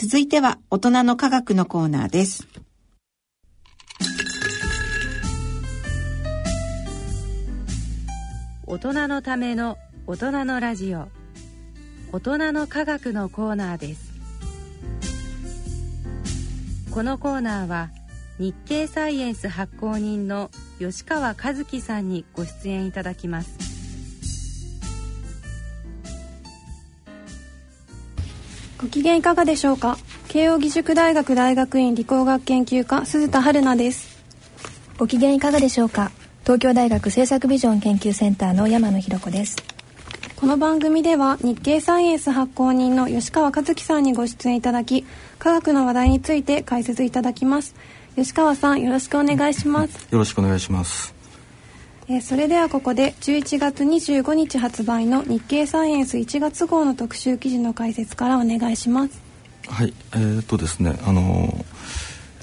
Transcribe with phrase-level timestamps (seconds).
[0.00, 2.46] 続いては大人の科学のコーナーです。
[8.64, 9.76] 大人のための
[10.06, 11.08] 大人のラジオ。
[12.12, 14.12] 大人の科学のコーナーです。
[16.92, 17.90] このコーナーは
[18.38, 23.67] 日経サイエンス発行人の吉川和樹さんにご出演いただきます。
[28.80, 29.98] ご機嫌いかがでしょうか？
[30.28, 34.22] 慶應義塾大学大学院理工学研究科鈴田春奈です。
[34.98, 36.12] ご機嫌いかがでしょうか？
[36.44, 39.56] 東京大学政策ビジョン研究センターの山野博子です。
[40.36, 45.04] この番組では日経サイエンス発行人の吉川和樹さんにご出演いただき
[45.40, 47.74] 科学の話題について解説いただきます。
[48.14, 50.06] 吉川さんよろしくお願いします。
[50.12, 51.17] よろしくお願いします
[52.10, 59.20] えそれではここで11月25日発売の日経サイエンス1月号の特集記事の解説からお願いします。
[59.68, 61.66] はいえー、っとですねあの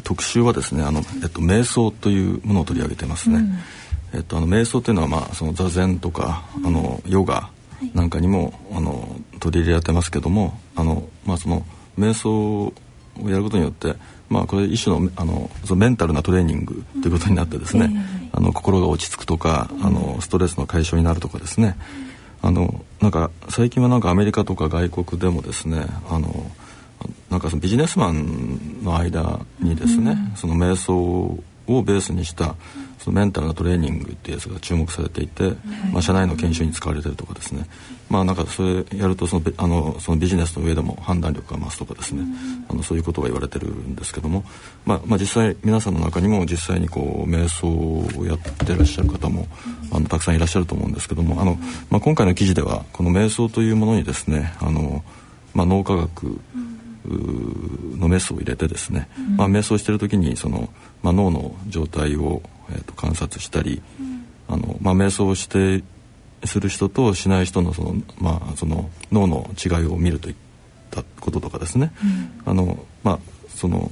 [0.04, 3.54] 特集はですねあの、えっと、瞑想というものを取り上げてますね、うん。
[4.14, 7.50] えっと、あの瞑想というのは、まあ、その座禅とか、あのヨガ
[7.96, 11.66] なんかにも、あの取り入れられてますけどもあの、まあ、その
[11.98, 12.72] 瞑想
[13.24, 13.96] をやることによって、
[14.30, 17.92] まあ、これ一種のあのそのメンタルなトレーニングということになってですね、
[18.32, 21.78] あの心が落ち着くとか、あのストレスの解消になるとかですね。
[22.42, 26.52] あのなんか最近はなんかアメリカとか外国でもですねあの
[27.30, 32.56] なんかそのビジネスマンの間にですね、その瞑想をベースにした
[33.00, 35.54] そのメンタルなトレーニングっていうやつが注目されていて、
[35.92, 37.66] まあ、社内の研修に使われてるとかですね。
[38.10, 42.24] まあなんかそれやるとそのあのそのビジネスの上でも判断力が増すとかですね、
[42.70, 44.44] あのそういうことが言われてるんですけども、
[44.86, 49.48] まあ、まあ実際皆さんの中にも実際にこう瞑想をやってらっしゃる方も
[49.92, 51.42] あのたくさんいらっしゃると思うんですけども。
[51.42, 51.58] あの、
[51.90, 55.04] まあ、今回の記事ではこの瞑想というものにですねあの、
[55.54, 56.40] まあ、脳科学
[57.08, 60.70] のメスを入れてですね、まあ、瞑想してる時にその、
[61.04, 65.84] まあ、脳の状態をえーと、観察したり、うん、あのまあ、瞑想をして
[66.46, 70.36] する人としない人のその,、まあ、その脳の違いを見るといっ
[70.92, 71.92] たこととかですね、
[72.46, 73.20] うん、あのまあ
[73.50, 73.92] その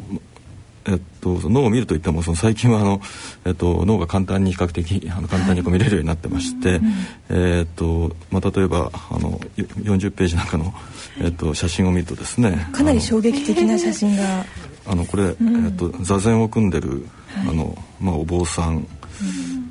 [0.85, 3.01] えっと、脳を見るといってもその最近はあの、
[3.45, 6.81] えっと、脳が簡単に比較的あの簡単にこう見れるようになってまして、はい、
[7.29, 10.73] えっとまあ、例えばあの40ページなんかの、
[11.21, 14.45] えっと、写真を見るとですねかなり衝撃的な写真が。
[14.85, 18.85] あのこれ、うん、えっと、座禅を組んでる、はい、あのまあ、お坊さん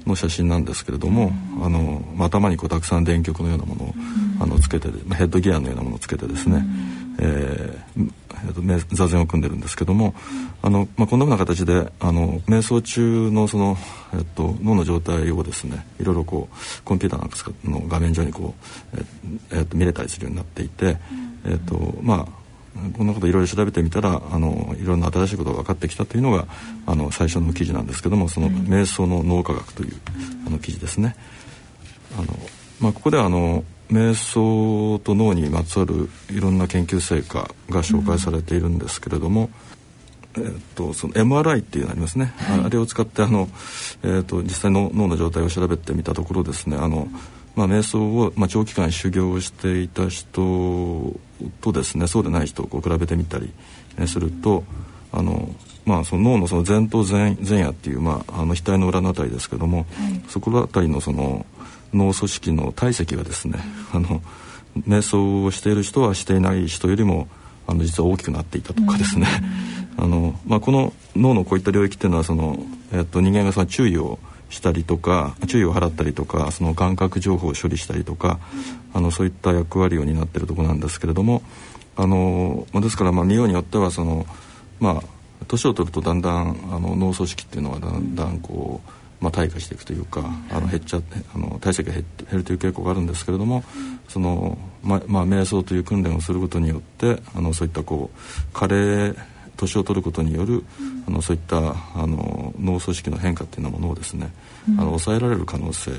[0.06, 8.12] の写真なんですけれども、うん、あのまあ、頭にこうたくさん電極のようなものを、うん、あのつけて、まあ、ヘッドギアのようなものをつけてですね、うん、えー
[8.44, 10.14] えー、と座禅を組んでるんですけども
[10.62, 13.76] あの、まあ、こんなふうな形であの瞑想中のその、
[14.14, 18.54] えー、と脳の状態をですねいろいろこうコンピューターなんかの画面上にこ
[18.94, 20.96] う、えー、えー、と見れたりするようになっていて、
[21.44, 22.42] えーとまあ
[22.96, 26.46] こんなこといろいろ調べてみたらあのいろんな新しいことが分かってきたというのが
[26.86, 30.00] あの最初の記事なんですけどもその瞑想の脳科学という
[30.46, 31.14] あの記事ですね。
[32.18, 32.26] あの
[32.80, 39.50] まあ、ここではあの瞑想と脳にまつわるいろんな研究成果が紹介されているんですけれども、
[40.36, 43.48] えー、とその MRI っていうのありますね、はい、あれを使ってあの、
[44.02, 46.76] えー、と実際の脳の状態を調べてみたところですね。
[46.76, 47.08] あの、
[47.54, 51.14] まあ、瞑想を、まあ、長期間修行していた人
[51.60, 53.52] とですねそうでない人をこう比べてみたり
[54.06, 54.64] すると
[55.12, 55.54] あの、
[55.84, 59.86] まあ、その脳のその前頭前前野っていう、まあ、あの額の裏のあたりですけども、はい、
[60.28, 61.44] そこのあたりのその
[61.92, 63.58] 脳組織の体積がですね、
[63.92, 64.22] あの
[64.86, 67.28] 瞑想をしている人はしていない人よりも
[67.66, 69.26] あの実は大きくなっていたとかですね、
[69.96, 72.58] あのまあ、この脳のこういった領域っていうのはその、
[72.92, 74.18] えっと、人間がその注意を
[74.50, 78.38] したりとか注意を払ったりとかその感覚情報を処理したりとか、
[78.92, 81.42] あのそういった役割を担っているところなんですけれども
[81.96, 84.26] あの、まあ、ですからまあ匂いによってはその
[84.80, 88.90] まあ年を取るとだんだんあの脳組織っていうのはだんだんこう、
[89.22, 91.00] まあ、退化していくというかあの減っちゃ
[91.34, 93.62] あの体積が減減るという傾向があるんですけれども
[94.08, 99.14] その、ままあ、瞑想という訓練をすることによってあのそういったこう加齢
[99.56, 100.64] 年を取ることによる
[101.06, 104.32] あのそういったあの脳組織の変化っていうようなものをですね、
[104.76, 105.90] あの抑えられる可能性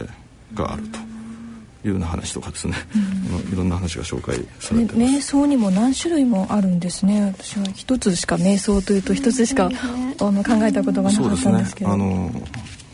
[0.54, 1.00] があると。
[1.86, 7.34] いうような話とかですね、うん、いろんな話が紹介されて瞑想にも何種類もあるんですね。
[7.38, 12.31] 私は一つしか瞑想というと一つしか、あの考えたことがなかったんですけど、ね、あの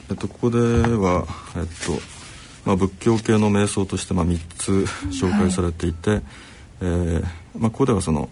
[0.09, 1.25] えっと、ここでは、
[1.55, 2.19] えっと
[2.65, 4.71] まあ、仏教系の瞑想として、まあ、3つ
[5.09, 6.21] 紹介されていて、はい、
[6.81, 7.23] えー、
[7.57, 8.29] まあ、ここではその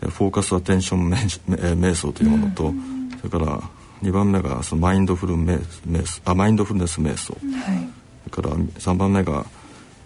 [0.00, 3.62] フォーカスアテンション瞑想というものと、うん、それから
[4.02, 5.60] 2番目がそのマインドフル瞑
[6.04, 7.88] 想あマインドフルネス瞑想、はい、
[8.30, 9.46] それから3番目が、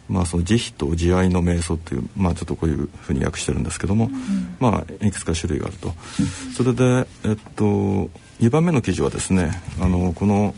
[0.08, 5.92] まあ、その慈悲と慈愛の瞑想っていう、まあ、ちょっとこういうふうに訳してるんですけども、うん、まあ、いくつか種類があると。
[6.56, 7.64] それで、えっと、
[8.40, 10.54] 2番目の記事はですねあのこの、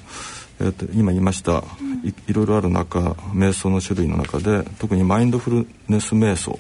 [0.61, 1.65] えっと、今言いました
[2.05, 2.99] いいろいろある中
[3.35, 6.59] 瞑想の種類の中で特にマインドフルネス瞑想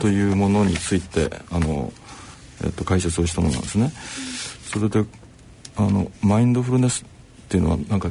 [0.00, 1.92] というものについてあの、
[2.64, 3.92] えっと、解説をしたものなんですね。
[4.72, 5.04] それで
[5.76, 8.10] あのマインドフルネスっていうのはなんか、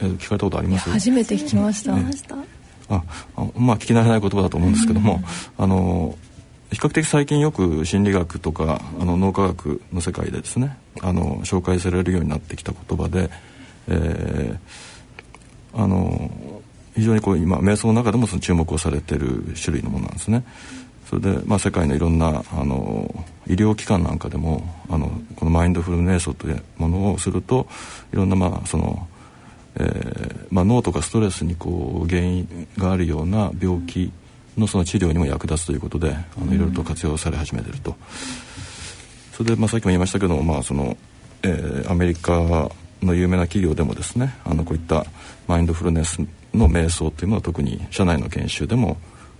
[0.00, 0.90] えー、聞かれたことあります？
[0.90, 2.10] 初めて聞きました、ね、
[2.88, 3.02] あ
[3.36, 5.20] あまあ聞き慣れない言葉だと思うんですけども、
[5.58, 6.16] うん、あの
[6.72, 13.30] 比較的最近よく心理学とかあの脳科学の世界でですねあの紹介されるようになってきた言葉で、
[13.88, 16.30] えー、あの
[16.94, 20.44] 非常にこう今瞑想の中でもその注目をされている種類のものなんですね。
[21.08, 27.66] それで、まあ、世界のいろんなあの医療機関なんかでもあのこのマインドフル瞑想というものをすると
[28.12, 29.08] いろんな、まあその
[29.76, 34.12] えーまあ、脳とかストレスにこう原因があるような病気
[34.58, 37.96] のその治療にも役立つということであのいろいろと活用され始めていると。
[39.32, 40.96] それで、まあ、さっきも言いましたけども、まあその
[41.42, 42.68] えー、アメリカ
[43.02, 45.04] の有名な企業でもですねあのこういった
[45.46, 46.20] マインドフルネス
[46.54, 48.96] の瞑想というものは特に社内の研修でも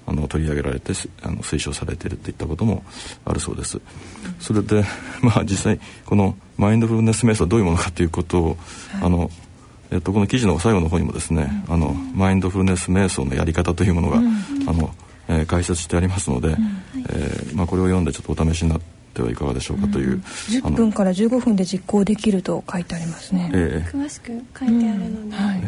[0.06, 2.82] あの取り上げられてあの推奨されているといったことも
[3.26, 3.78] あるそうです。
[4.40, 4.82] それで、
[5.20, 8.56] まあ、実際このマインドフルネス瞑想はどういうものかということを、
[8.93, 9.31] はい、あの
[9.90, 14.28] えっと、この記事の最後の方にもですね、うん、あのマインドフルネス瞑想のやり方というものが、うん、
[14.66, 14.94] あの
[15.28, 16.56] えー、解説してありますので、うん、
[17.08, 25.62] えー、まあ、これを読んでちょっとお試しになってはいかがでしょうかという、うん、10分から15分で実行できると書いてありますね、えー、詳しく書いてあるので、はい。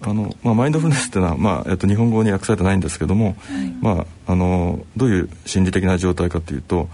[0.00, 3.34] あのまあ、マインドフルネスっていうのは、まあえっと、日本語に訳されてないんですけども、はい、
[3.80, 6.88] まあ、あのどういう心理的な状態かというと、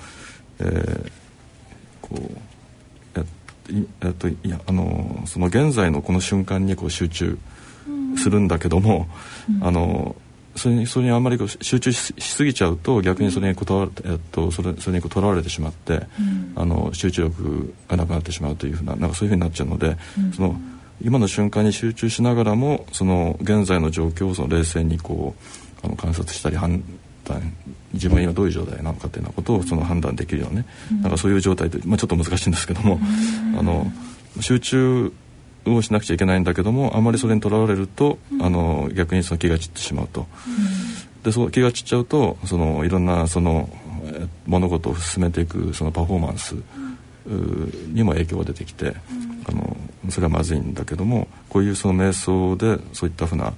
[0.58, 1.10] えー、
[2.00, 2.38] こう
[4.02, 7.38] えっといやあのその現在のこの瞬間にこう集中
[8.16, 9.08] するんだけども、
[9.48, 10.14] うん、あの
[10.56, 13.64] それにそれにあんまり集中しすぎちゃうと逆にそれにこ
[14.04, 20.56] えっと、それそれにとらわれてしまって、うん、あの集中力がなくなってしまうというふうななんかそういうふうになっちゃうので、うん、その
[21.02, 25.34] 今の瞬間に集中しながらもその現在の状況をその冷静にこ
[25.82, 26.82] うあの観察したり判
[27.24, 27.42] 断
[27.92, 33.00] 自分は今どういう状態なのかっていうようなことをその判断できるようなね、うん、なんかそういう状態で、まあ、ちょっと難しいんですけども、
[33.58, 33.86] あの
[34.40, 35.12] 集中
[35.66, 40.26] をしなくちゃいけないんだけどもあまりそれにとらわれると、あの逆にその気が散ってしまうと。
[41.22, 43.70] でその気が散っちゃうとそのいろんなその
[44.46, 46.54] 物事を進めていくそのパフォーマンス
[47.92, 48.94] にも影響が出てきて、
[49.48, 49.76] あの
[50.10, 53.54] それはまずいんだけどもこういうその瞑想でそういったふうな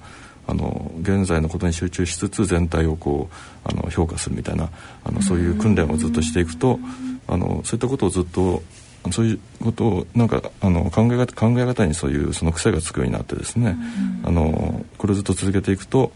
[0.47, 3.29] あの現在のことに集中しつつ全体をこ
[3.65, 4.69] うあの評価するみたいな
[5.03, 6.79] あのそういう訓練をずっとしていくと
[7.27, 8.63] あのそういったことをずっと
[9.11, 13.77] そういうことをなんかあの考え方考え方にそういうその癖がつくようになってですね
[14.23, 16.11] あのこれをずっと続けていくと、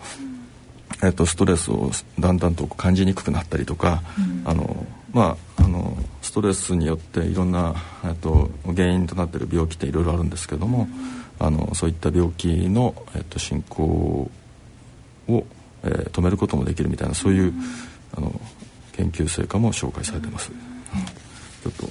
[1.04, 4.02] えっと、ストレスをだんだんと感じにくくなったりとか、
[4.46, 10.88] あのまああのストレスによっていろんな、えっと、原因となっている病気っていろいろあるんですけども。
[11.44, 14.30] あのそういった病気の、えっと、進行
[15.28, 15.44] を、
[15.84, 17.54] えー、止めることもできるみたいなそういう
[18.16, 18.40] あの
[18.94, 20.52] 研究成果も紹介されてます、
[21.64, 21.90] ちょっと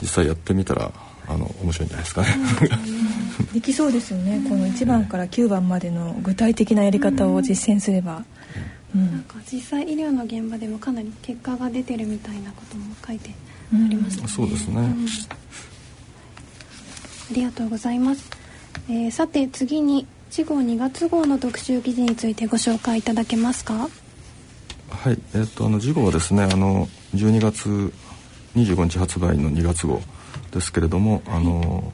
[0.00, 0.92] 実際やってみたら
[1.28, 2.28] あの面白いんじゃないですかね。
[3.52, 4.44] できそうですよね。
[4.48, 8.24] この1番から9番までの具体的なやり方を実践すれば、
[8.94, 15.06] うん、なんか実際医療の現場でもかなり結果が出てるみたいなことも書いてありましたね、うん、そうですね、うん、あ
[17.32, 18.30] りがとうございます。
[18.88, 23.88] えー、さて次に次号2月号の特集記事についてご紹介いただけますか？
[24.90, 25.18] はい。
[25.34, 27.92] えー、っとあの次号はですねあの12月
[28.56, 30.00] 25日発売の2月号
[30.50, 31.92] ですけれども、あの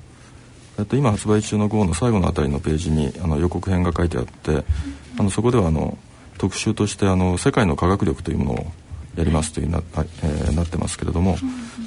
[0.78, 4.64] えっと、今発売中の号の最後のあたりのページにあの予告編が書いてあって、
[5.18, 5.98] あのそこではあの
[6.38, 8.66] 特集としてあの世界の科学力というものを
[9.16, 11.36] やりますというな,、えー、なってますけれども、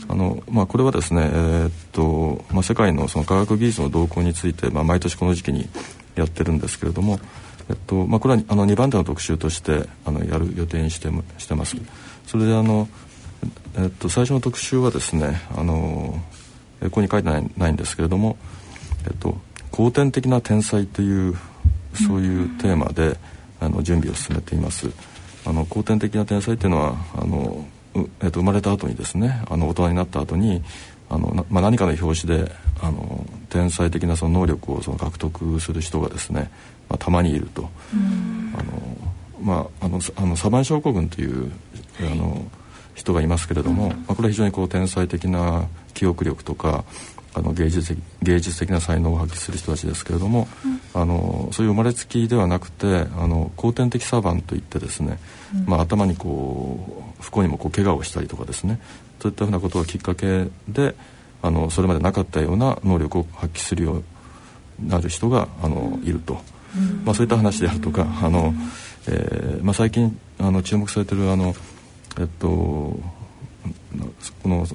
[0.08, 5.68] あのまあ、これはですね、えー、っとまあ、世界のその科学技術の動向について、まあ、毎年この時期に
[6.16, 7.20] やってるんですけれども、
[7.70, 11.76] えっとまあ、これはあの2番手の特集としてあのやる予定にしてしてます。
[12.28, 12.88] それであの、
[13.78, 16.20] えっと、最初の特集はですねあの
[16.82, 18.38] ここに書いてないないんですけれども、
[19.06, 19.38] えっと、
[19.72, 21.36] 後天的な天才という
[22.08, 23.18] そういうテーマで
[23.60, 24.90] あの準備を進めています。
[25.46, 27.66] あの後天的な天才っていうのはあの、
[28.22, 30.64] えっと、生まれた後にですねあの大人になった後に
[31.08, 36.50] あのまあ、何かの表紙であの天才的なその能力をその獲得する人がですね、
[36.90, 37.70] まあ、たまにいると。
[38.58, 39.06] あの
[39.42, 41.52] まあ、あのあのサバン症候群という
[42.00, 42.50] あの
[42.96, 46.84] 人がいますけれども、まあ、これは非常にこう天才的な記憶力とか
[47.36, 55.20] あの芸術的芸術的な才能を発揮する人たちですけれども、うん、あのそういう生まれつきではなくてあの後天的サバンといってですね、
[55.54, 58.80] うん、まあ、頭にこう不幸にもこう怪我をしたりとかですね
[59.20, 60.96] そういったふうなことがきっかけで
[61.42, 64.04] あのそれまでなかったような能力を発揮するよう
[64.82, 66.40] になる人があのいると、
[67.04, 68.54] まあ、そういった話であるとかあの、
[69.08, 71.54] えーまあ、最近あの注目されてるあの、
[72.20, 73.00] えっと、こ
[74.46, 74.66] の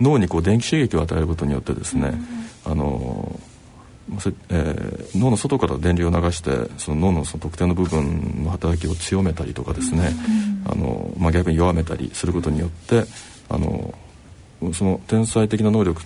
[0.00, 2.14] 脳にこう電気刺激を与えることによってですね、
[2.64, 3.38] あの
[4.50, 10.12] えー、脳の外から電流を流してその脳のその特定の部分の働きを強めたりとかですね、
[10.64, 13.04] あのまあ、逆に弱めたりすることによって
[13.48, 13.94] あの
[14.72, 16.00] その天才的な能力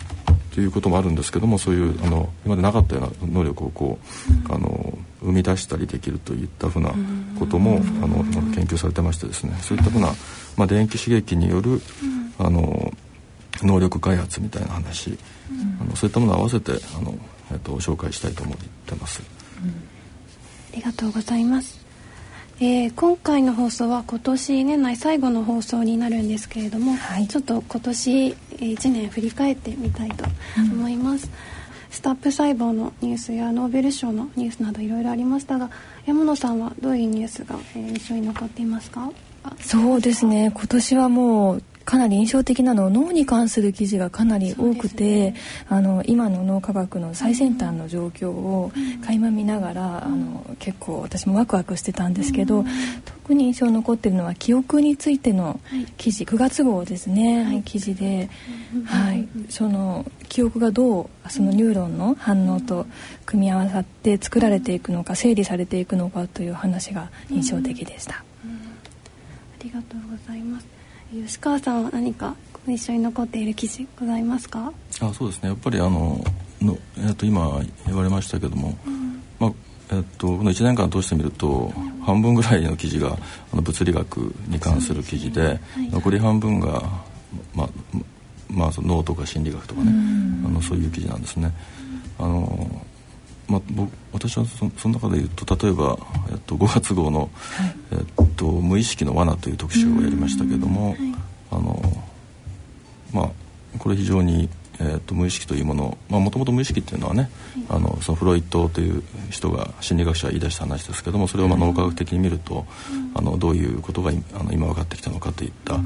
[0.52, 3.99] ということもあるんですけどもそういうあの今までなかったような能力をこ
[4.49, 6.92] うあの生み出したりできるといったふうな
[7.38, 10.09] こともあの研究されてましてですねそういったふうな、
[10.57, 11.80] まあ、電気刺激による
[12.38, 12.92] あの
[13.62, 15.19] 能力開発みたいな話、
[15.80, 17.14] あのそういったものを合わせてあの、
[17.52, 19.23] えっと、紹介したいと思ってます。
[20.73, 21.80] ありがとうございます。
[22.62, 30.26] えー、今回の放送は今年年内最後の放送になるんですけれども、はい、ちょっと今年1年振り返ってみたいと
[30.59, 31.33] 思います、うん、
[31.90, 35.71] スタップ細胞のニュースやノーベル賞のニュースなどいろいろありましたが
[36.05, 39.11] 山野さんはどういうニュースが、えー、印象に残っていますか？
[39.61, 40.52] そうですね。
[40.55, 45.35] 今年はもうかなり印象的なのは脳に関する記事がかなり多くて、ね、
[45.69, 48.71] あの今の脳科学の最先端の状況を
[49.05, 52.67] 垣間見ながら、うん、あの結構私もワクワクしてたんですけど、うん、
[53.05, 55.59] 特に印象に残ってるのは記憶についての
[55.97, 58.29] 記事、はい、9月号ですね、はい、記事で、
[58.85, 62.87] はい、その記憶がどうそのニューロンの反応と
[63.27, 68.17] 組み合わさって作られていくのか整理されていくのかという話が印象的でした。
[68.17, 68.23] あ
[69.63, 70.80] りがとうございます。
[71.12, 72.35] 吉川さんは何か
[72.69, 74.73] 一緒に残っている記事ございますか？
[75.00, 75.49] あそうですね。
[75.49, 76.23] やっぱりあの
[76.61, 79.52] の、えー、と今言われましたけども、うん、まあ
[79.90, 83.17] えー、とこの1年間通してみると半分ぐらいの記事が
[83.52, 86.83] あの物理学に関する記事で、ねはい、残り半分が、
[87.55, 87.69] まあ
[88.49, 91.50] まあ、その脳とか心理学とかね、うん、あのそういう記事なんですね。
[92.19, 92.87] あの
[93.50, 95.99] まあ、僕私はそその中で言うと例えば、
[96.30, 97.30] えっと、5月号の、はい、
[97.92, 100.99] えっと「無意識の罠」という特集をやりましたけども、はい、
[101.50, 102.04] あの
[103.12, 103.30] まあ
[103.78, 107.28] これ非常に、えー、っと無意識というものもともと無意識っていうのはね、
[107.69, 112.67] はい、あのそのフロイトという人が心理学者が言い出した話ですけどもそれをまあ脳科学的に見ると、
[113.15, 115.77] あのどういうことがあの今分かってきたのかといった、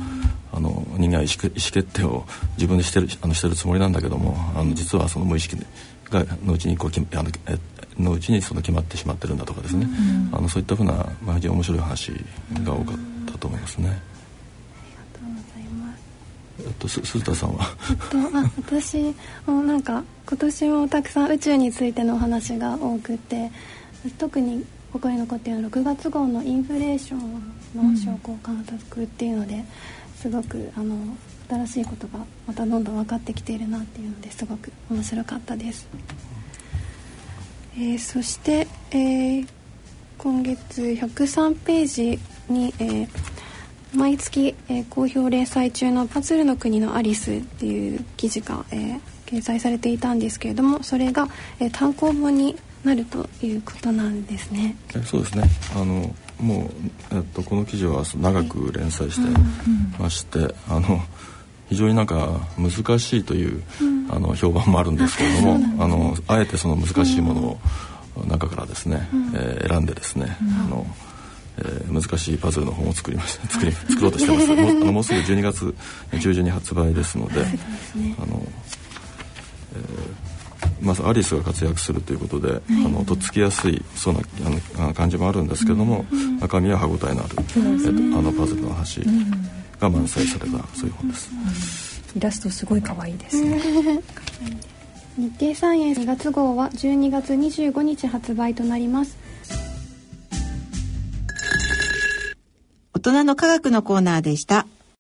[0.52, 2.24] あの人間は意思決定を
[2.56, 5.66] 自分でしてるあのしてるつもりなんだけどもあの実はその無意識で
[6.10, 7.58] がのうちにこうきあのえ
[7.98, 12.12] のうちにその決まってしまってるんだとかですね、うん、あのそういったふうな、まあ、非常に面白い話
[12.64, 14.13] が多かったと思いますね。
[16.78, 17.64] と、鈴田さんは、
[18.10, 19.14] と、あ私
[19.46, 23.50] もなんか今年もたくさん宇宙についてのお話が多くて
[24.18, 29.64] 特に心に残っているのは6月号のインフレーションの証拠を観測っていうので、
[30.24, 30.96] すごくあの
[31.48, 35.86] 新しいことがまたどんどん分かってきているなっていうのですごく面白かったです、
[37.76, 39.48] えー、そして、えー、
[40.16, 43.08] 今月103ページに、えー、
[43.94, 51.28] 毎月、えー、好評連載中の「パズルの国のアリス」っていう記事が、えー、掲載されていたんですけれどもそれが、
[51.60, 54.76] えー、単行本になるということなんですね。
[55.06, 55.44] そうですね。
[55.74, 56.70] あのも
[57.12, 59.40] う、えっと、この記事は長く連載して
[59.98, 61.02] まして、はいうんうん、あの
[61.68, 67.58] 非常になんか難しいという、うん、あの評判もあるんですけれどもあのあえてその難しいものを
[68.26, 70.86] 中からですね、うん、えー、選んでですね、うん、あの
[71.58, 73.48] えー、難しいパズルの本を作りました。
[73.54, 74.46] 作り作ろうとしてます。
[74.54, 75.74] もうあのもうすぐ12月
[76.20, 77.58] 中旬に発売ですので、ね、
[78.18, 78.46] あの、
[79.74, 84.20] えー、まずアリスが活躍するということで、はい、あのとっつきやすいそうな
[84.78, 89.00] あの感じもあるんですけども、うん、中身は歯応えのある、えー、あのパズルの端、
[89.80, 91.30] が満載されたそういう本です、
[92.16, 93.60] イラストすごい可愛いですね。
[95.16, 99.16] 日経サイエンス2月号は12月25日発売となります
[102.96, 104.66] 大人の科学のコーナーでした。